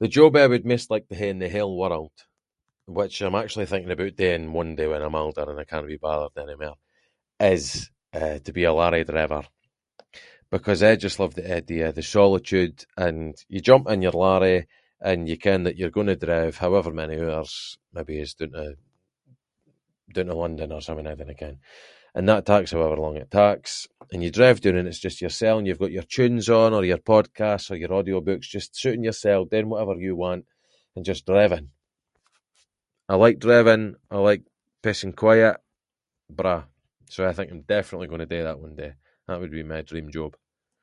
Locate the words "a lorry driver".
8.64-9.42